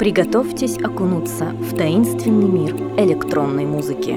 [0.00, 4.16] Приготовьтесь окунуться в таинственный мир электронной музыки.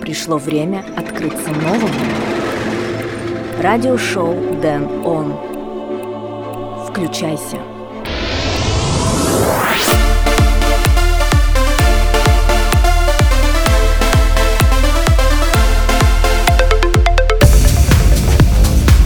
[0.00, 1.88] Пришло время открыться новому.
[3.60, 5.34] Радиошоу Дэн Он.
[6.88, 7.56] Включайся.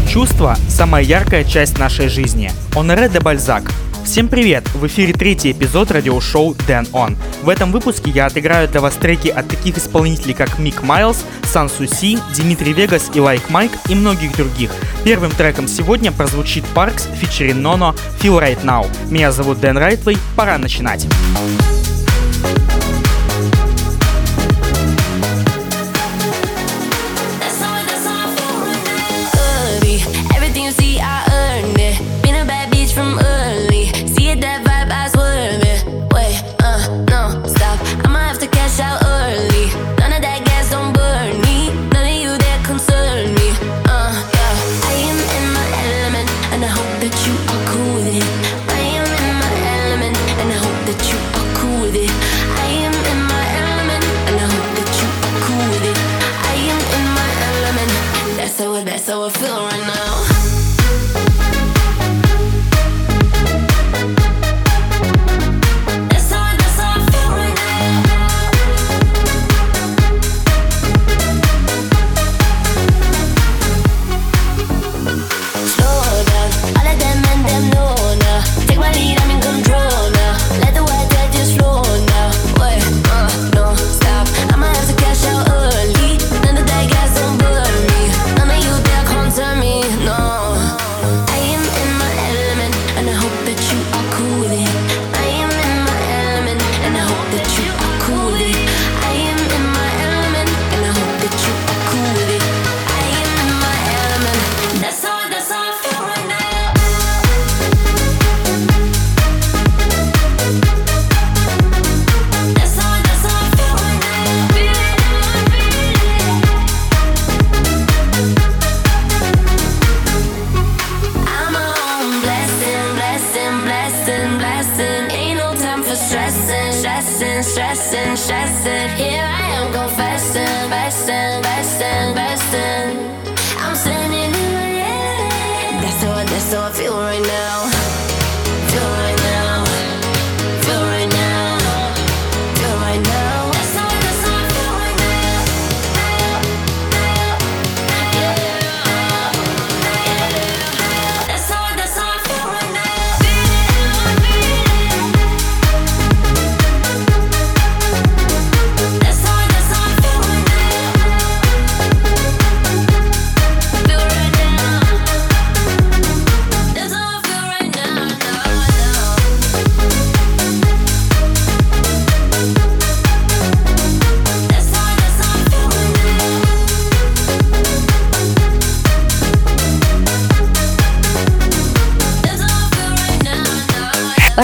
[0.07, 2.51] Чувство– самая яркая часть нашей жизни.
[2.77, 3.63] Оноре де Бальзак.
[4.05, 4.69] Всем привет!
[4.75, 7.17] В эфире третий эпизод радиошоу Dan On.
[7.43, 11.69] В этом выпуске я отыграю для вас треки от таких исполнителей, как Мик Майлз, Сан
[11.69, 14.73] Суси, Dimitri Vegas и Like Mike и многих других.
[15.05, 18.87] Первым треком сегодня прозвучит Parx, featuring Nono, Feel Right Now.
[19.11, 21.07] Меня зовут Дэн Райтвей, пора начинать.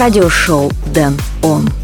[0.07, 1.76] Радиошоу Дэн Он.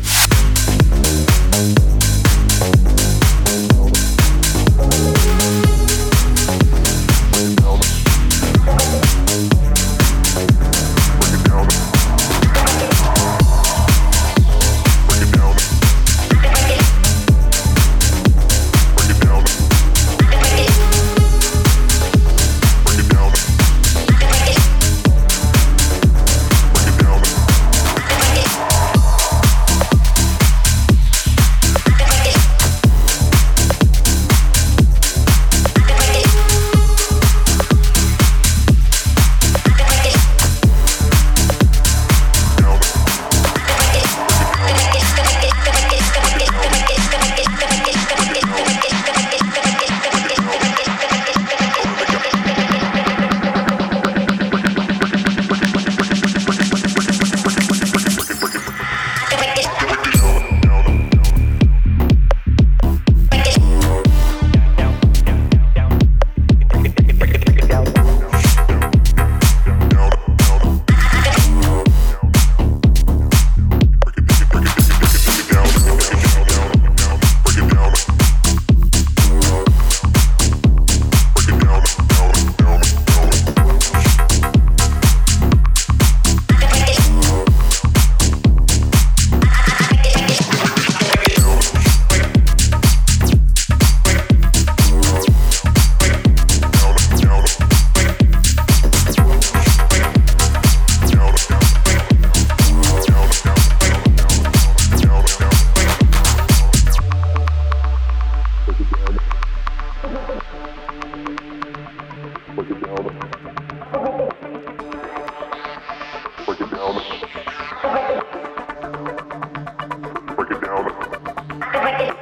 [121.73, 122.22] Goodbye.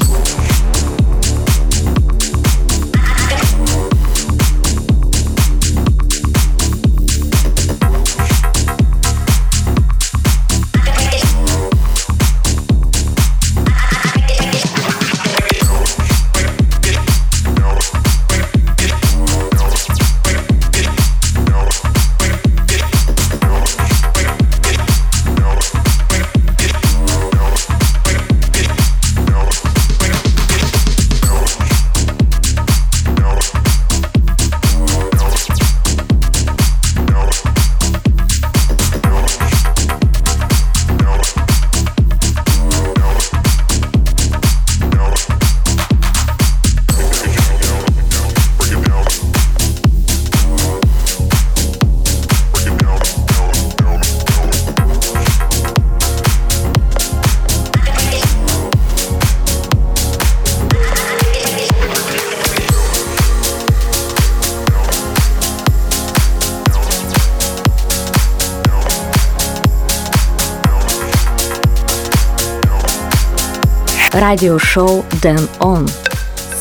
[74.21, 75.87] Radio Show Damn On.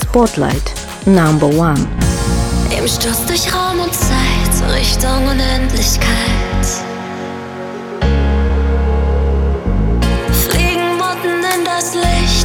[0.00, 0.72] Spotlight
[1.04, 1.86] Number One.
[2.74, 6.06] Im Sturz durch Raum und Zeit, Richtung Unendlichkeit.
[10.32, 12.39] Fliegen Motten in das Licht.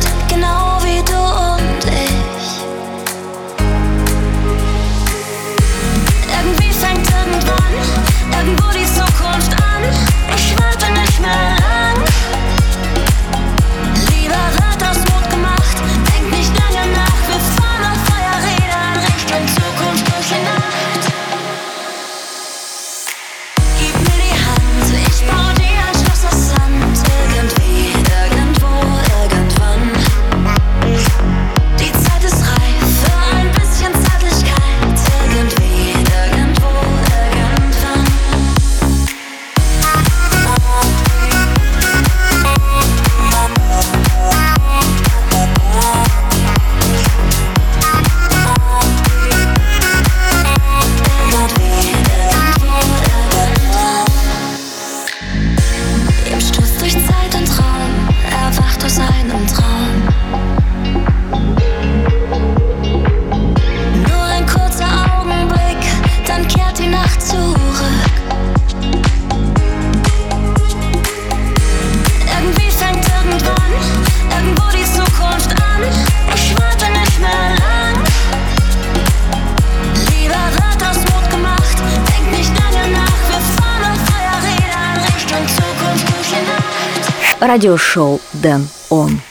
[87.48, 89.22] Радиошоу Дэн Он.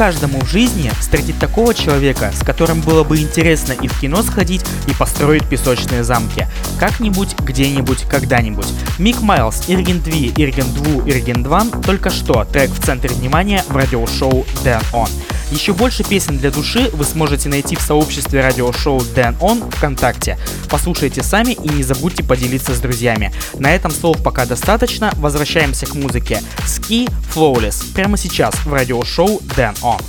[0.00, 4.64] Каждому в жизни встретить такого человека, с которым было бы интересно и в кино сходить,
[4.88, 6.46] и построить песочные замки.
[6.78, 8.64] Как-нибудь, где-нибудь, когда-нибудь.
[8.98, 13.76] Мик Майлз, Ирген Дви, Ирген Дву, Ирген Дван только что трек в центре внимания в
[13.76, 15.10] радиошоу Dan On.
[15.50, 20.38] Еще больше песен для души вы сможете найти в сообществе радиошоу Dan On ВКонтакте.
[20.68, 23.32] Послушайте сами и не забудьте поделиться с друзьями.
[23.58, 25.12] На этом слов пока достаточно.
[25.16, 26.40] Возвращаемся к музыке.
[26.64, 30.00] Ski Flawless прямо сейчас в радиошоу Dan On.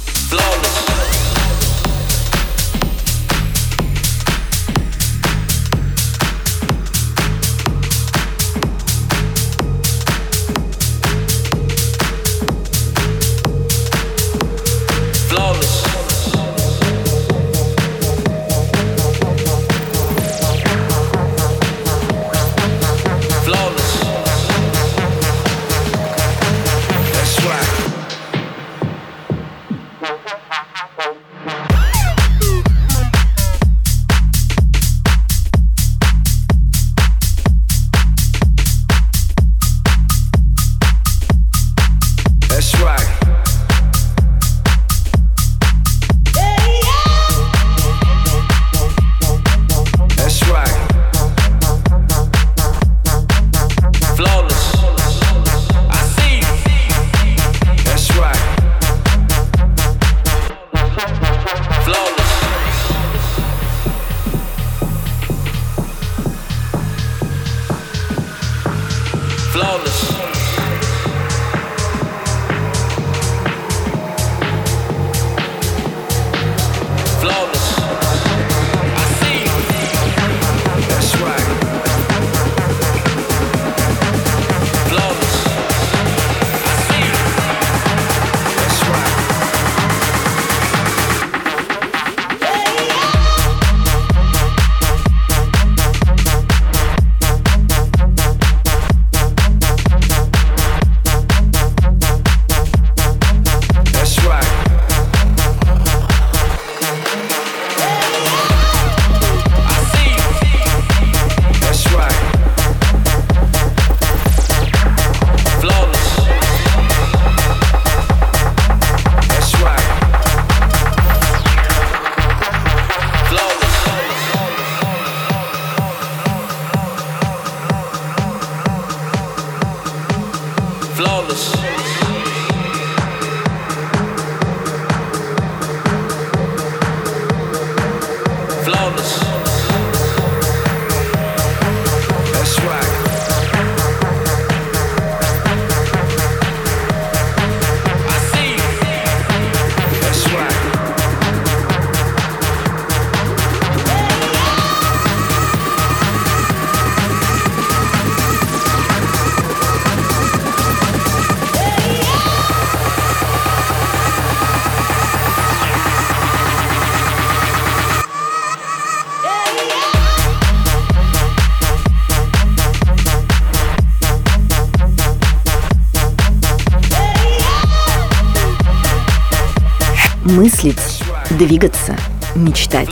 [180.61, 181.97] Мыслить, двигаться,
[182.35, 182.89] мечтать.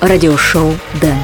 [0.00, 1.16] Радиошоу Дэн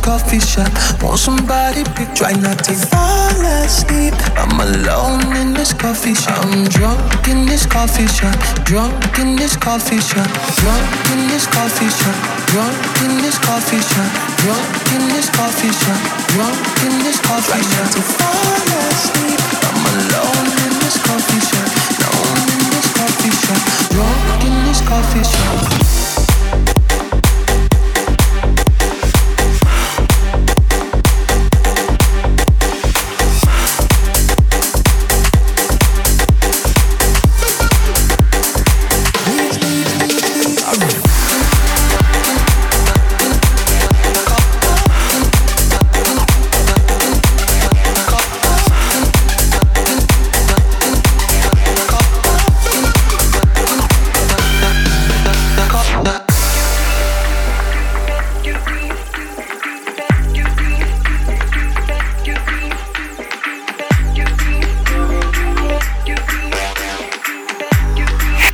[0.00, 0.70] coffee shop.
[1.02, 2.14] Want somebody pick?
[2.14, 4.14] Try not to fall asleep.
[4.36, 6.44] I'm alone in this coffee shop.
[6.44, 8.34] I'm drunk in this coffee shop,
[8.64, 10.28] drunk in this coffee shop,
[10.60, 12.16] drunk in this coffee shop,
[12.48, 14.10] drunk in this coffee shop,
[14.42, 16.00] drunk in this coffee shop,
[16.32, 17.80] drunk in this coffee shop.
[17.80, 19.40] Try not to fall asleep.
[19.68, 21.68] I'm alone in this coffee shop,
[22.00, 26.19] alone in this coffee shop, drunk in this coffee shop.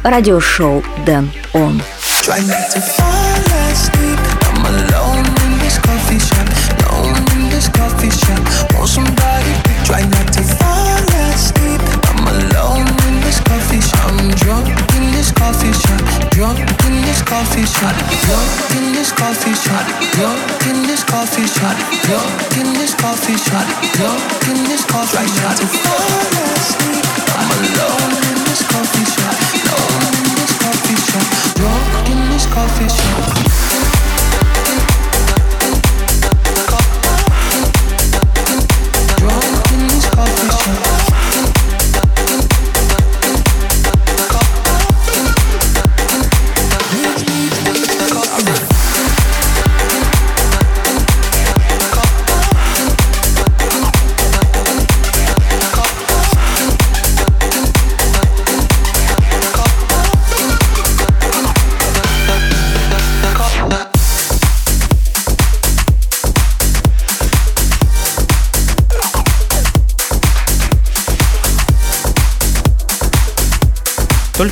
[0.06, 1.82] Радиошоу Дэн Он.
[2.24, 4.20] Try not to fall asleep.
[4.50, 6.48] I'm alone in this coffee shop,
[6.90, 8.42] alone in this coffee shop.
[8.78, 9.84] Want somebody pick?
[9.86, 11.02] Try not to fall
[11.34, 11.82] asleep.
[12.10, 14.06] I'm alone in this coffee shop.
[14.12, 19.56] I'm drunk in this coffee shop, drunk in this coffee shop, drunk in this coffee
[19.56, 23.66] shop, drunk in this coffee shop, drunk in this coffee shop,
[23.98, 25.42] drunk in this coffee shop.
[25.42, 26.22] Try not to fall
[26.54, 27.06] asleep.
[27.34, 29.34] I'm alone in this coffee shop,
[32.67, 33.66] official.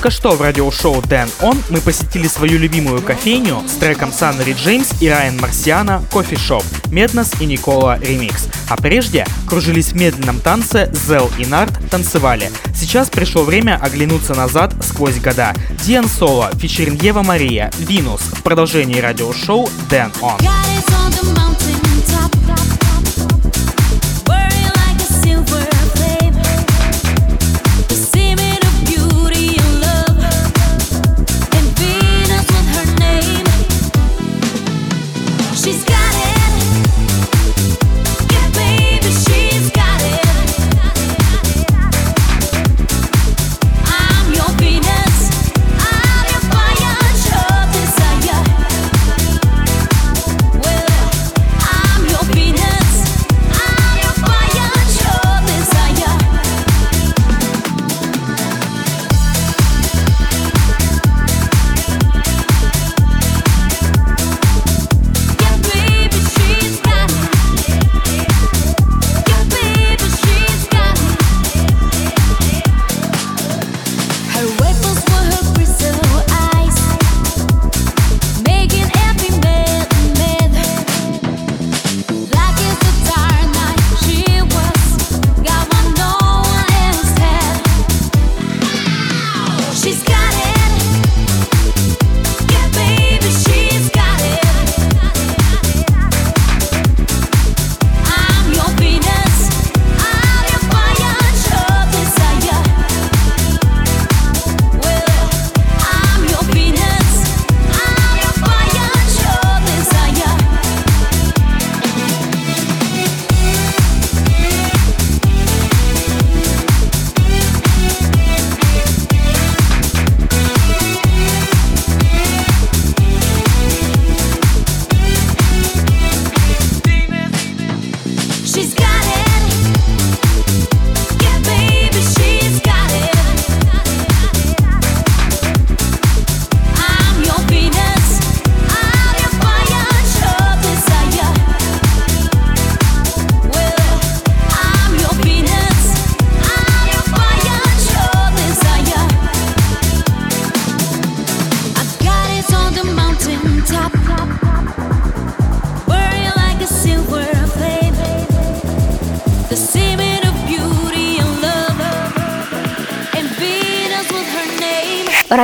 [0.05, 5.01] Только что в радиошоу Dan On мы посетили свою любимую кофейню с треком Sunnery James
[5.01, 8.49] и Ryan Marciano «Coffee Shop», Madness и Никола ремикс.
[8.69, 12.53] А прежде кружились в медленном танце, Зел и Нарт танцевали.
[12.75, 15.55] Сейчас пришло время оглянуться назад сквозь года.
[15.87, 20.37] Диан Соло, featuring Ева Мария, Venus в продолжении радиошоу Dan On.
[20.37, 22.44] God is on the mountain top.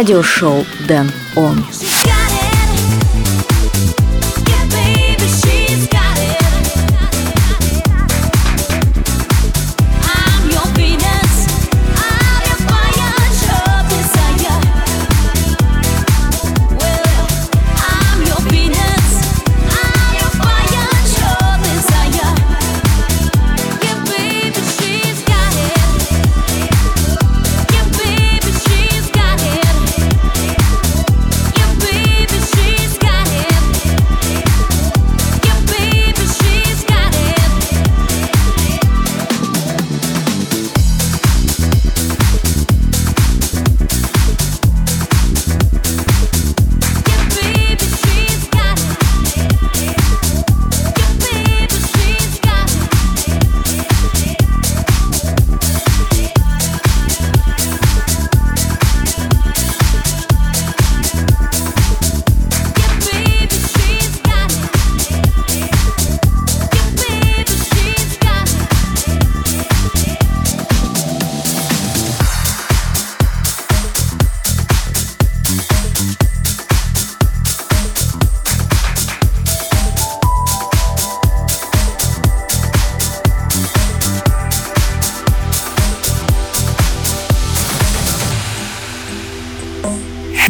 [0.01, 1.63] радиошоу «Дэн Он».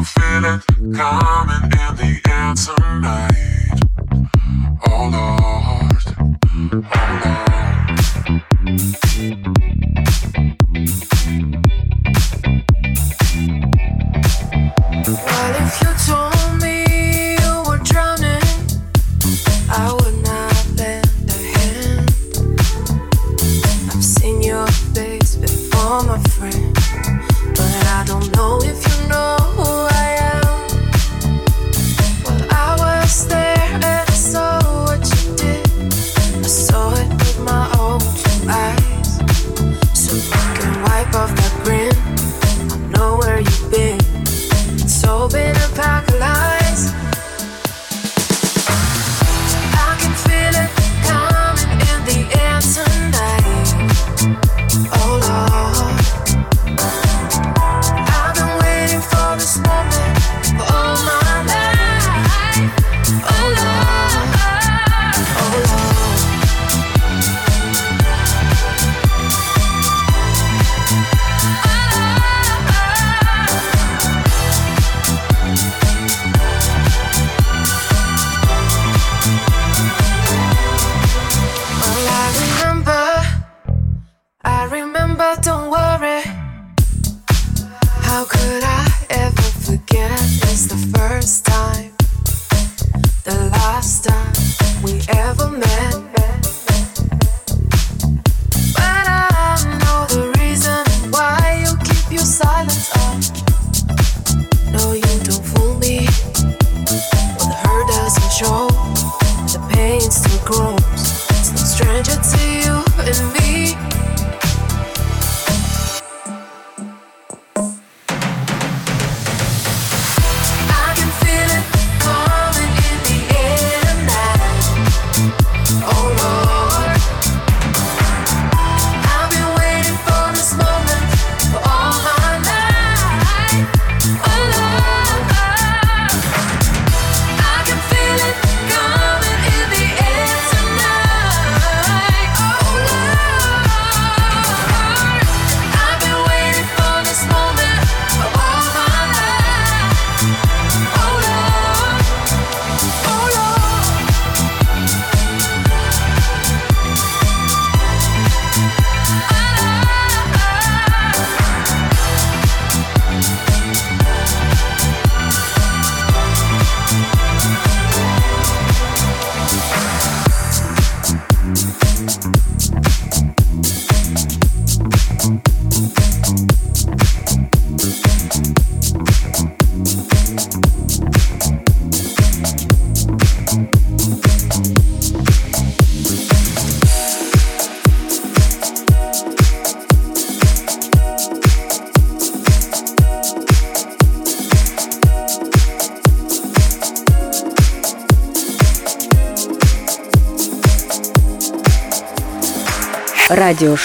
[0.00, 3.80] can feel it coming in the air tonight.
[4.86, 6.04] Oh Lord,
[6.94, 7.39] oh Lord.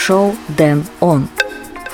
[0.06, 1.28] шоу Дэн Он.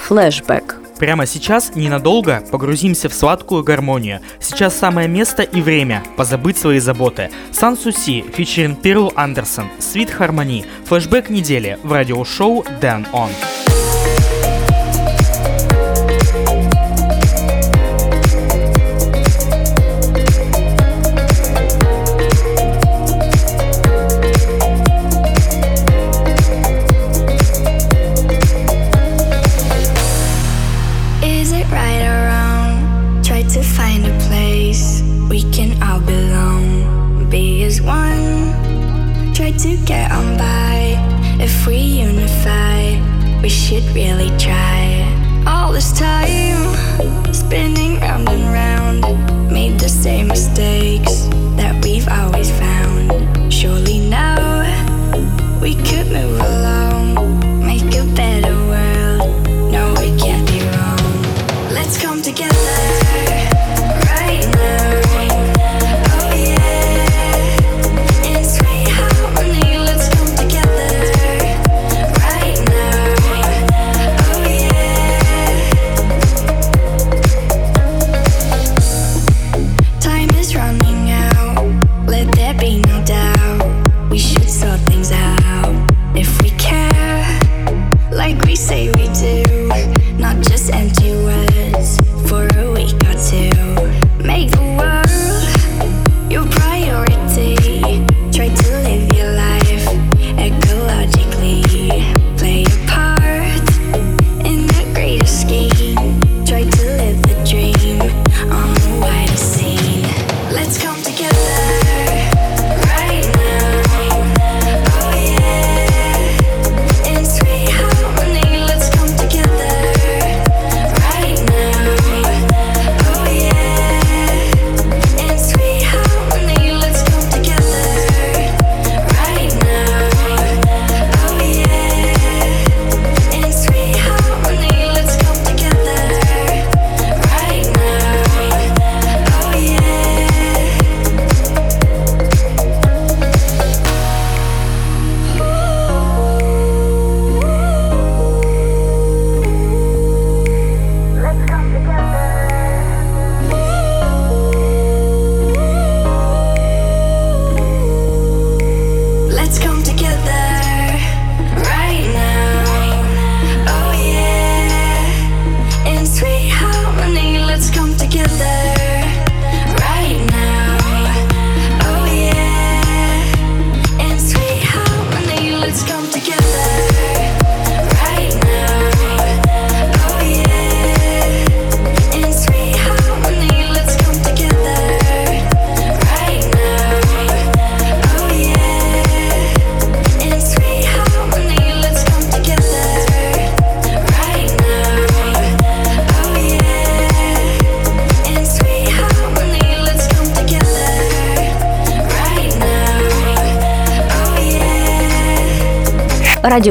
[0.03, 0.75] Флэшбэк.
[0.99, 4.19] Прямо сейчас ненадолго погрузимся в сладкую гармонию.
[4.41, 7.31] Сейчас самое место и время позабыть свои заботы.
[7.53, 13.29] Сан Суси, фичеринг Перл Андерсон, Свит Хармони, Флешбэк недели в радиошоу Дэн Он.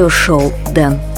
[0.01, 1.10] Радиошоу Дэн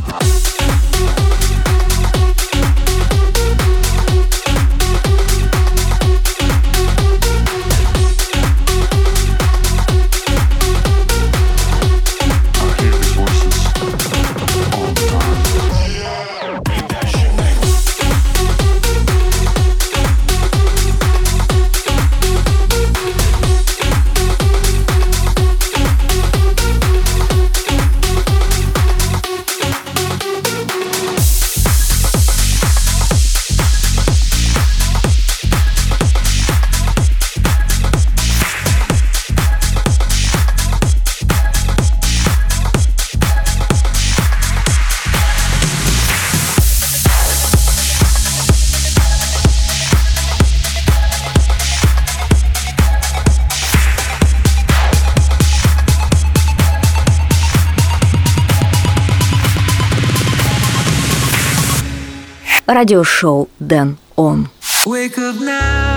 [0.00, 1.47] Thank you.
[62.78, 64.48] Радиошоу Дэн Он.
[64.86, 65.87] Wake up now,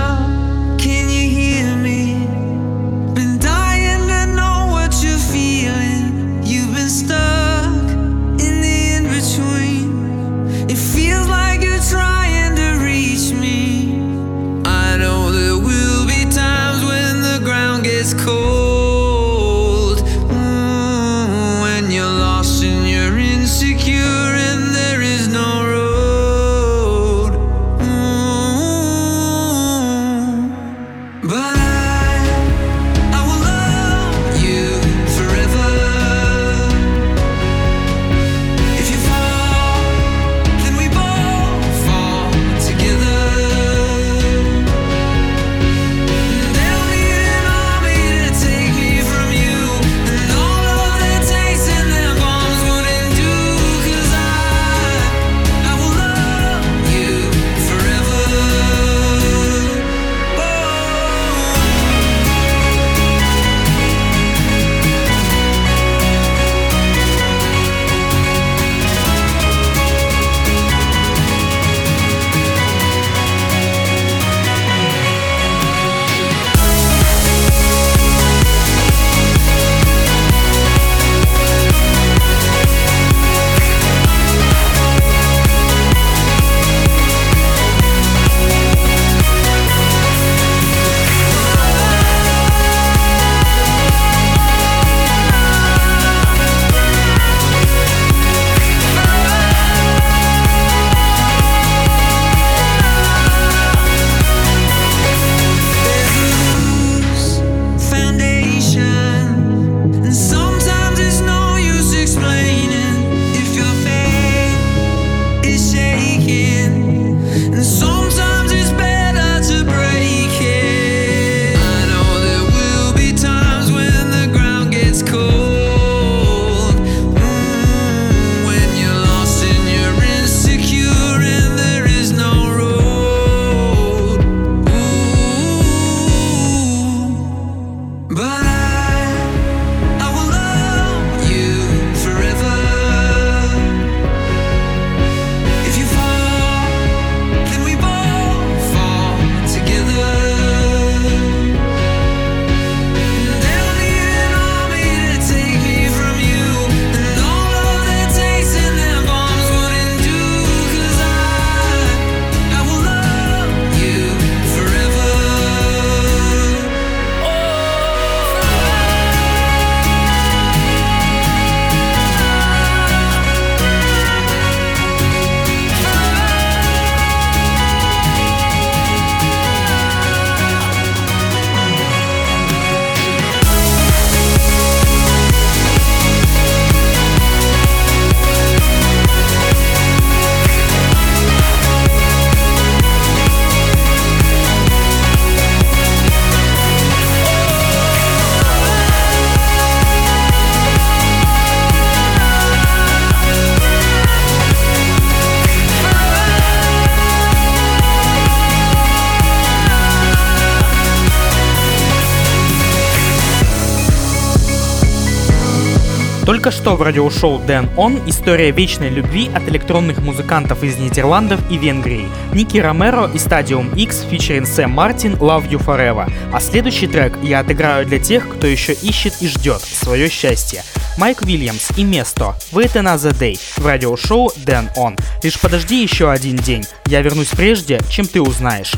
[216.62, 222.08] что в радиошоу Дэн Он история вечной любви от электронных музыкантов из Нидерландов и Венгрии.
[222.34, 226.14] Ники Ромеро и Stadium X фичерин Сэм Мартин Love You Forever.
[226.32, 230.62] А следующий трек я отыграю для тех, кто еще ищет и ждет свое счастье.
[231.00, 234.96] Майк Уильямс и Место Wait Another Day в радиошоу Дэн Он.
[235.24, 238.74] Лишь подожди еще один день, я вернусь прежде, чем ты узнаешь.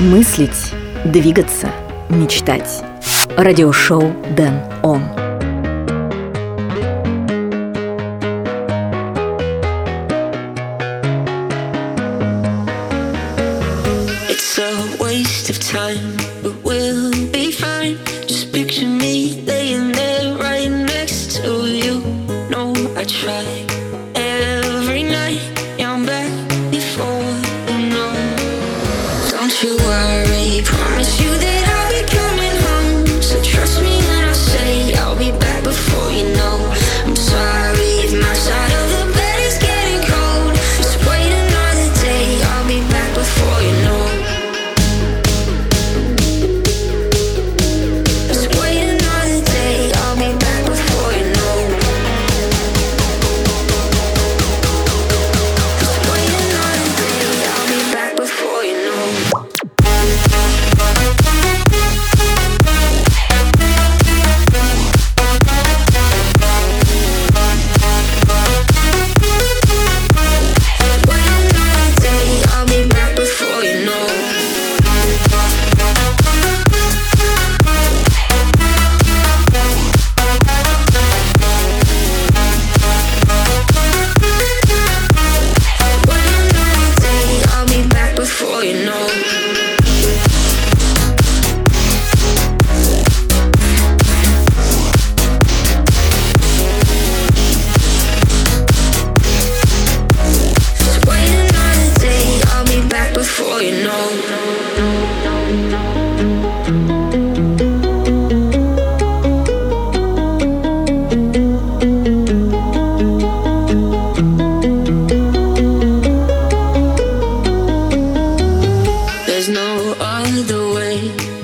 [0.00, 0.72] Мыслить,
[1.04, 1.72] двигаться,
[2.08, 2.84] мечтать.
[3.36, 5.02] Радиошоу Дэн Он.
[14.28, 17.98] It's a waste of time, but we'll be fine.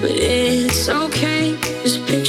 [0.05, 1.57] but it's okay.
[1.83, 2.24] Just be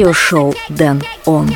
[0.00, 1.46] радиошоу «Дэн Он».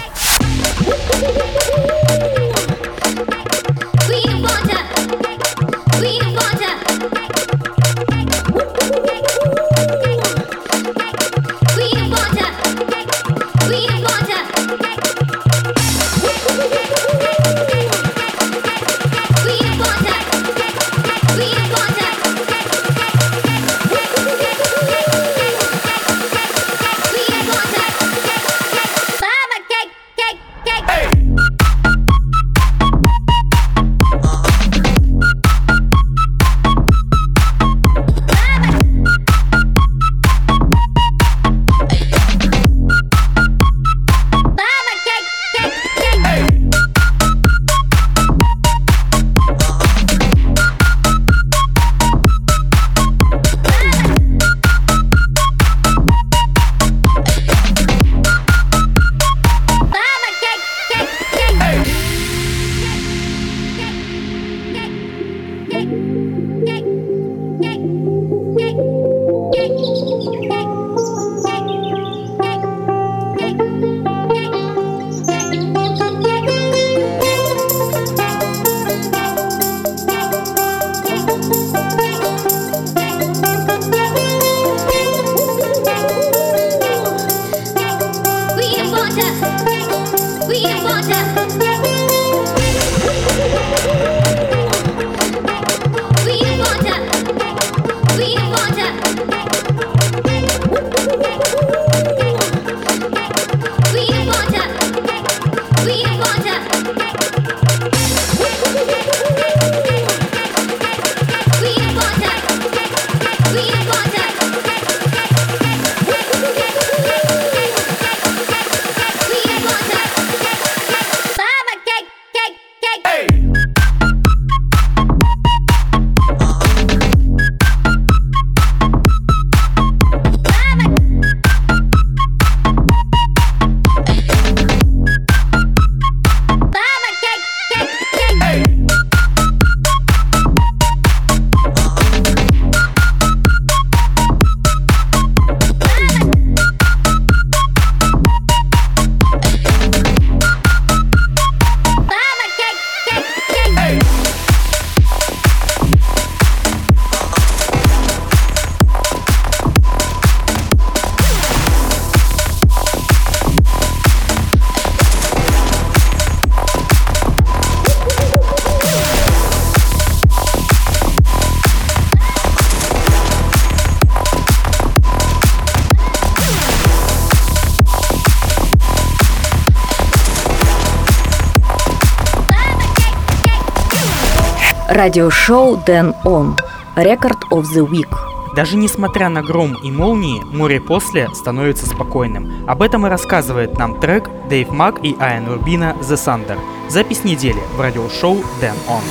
[184.94, 186.56] Радиошоу Дэн Он.
[186.94, 188.16] Рекорд of the Week.
[188.54, 192.64] Даже несмотря на гром и молнии, море после становится спокойным.
[192.68, 196.60] Об этом и рассказывает нам трек Дэйв Мак и Айн Рубина The Thunder.
[196.88, 199.02] Запись недели в радиошоу Дэн Он.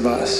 [0.00, 0.39] Of us,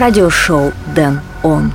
[0.00, 1.72] Радиошоу Дэн Он.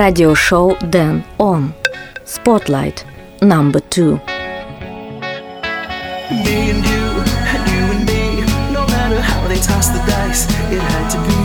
[0.00, 1.74] Радиошоу Дэн Он.
[2.24, 3.04] Spotlight
[3.42, 4.18] number two.
[6.30, 7.04] Me and you,
[7.52, 8.22] and you and me.
[8.72, 11.42] No matter how they toss the dice, it had to be.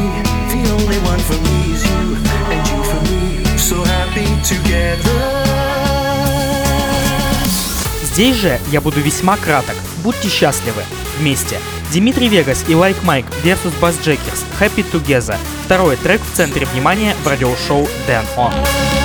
[0.54, 2.16] The only one for me is you,
[2.54, 3.44] and you for me.
[3.58, 5.20] So happy together.
[8.04, 9.76] Здесь же я буду весьма краток.
[10.02, 10.84] Будьте счастливы.
[11.20, 11.58] Вместе.
[11.92, 15.36] Димитрий Вегас и Лайк Майк versus Bass Jackers Happy Together.
[15.66, 19.05] Второй трек в центре внимания в радиошоу Dan On.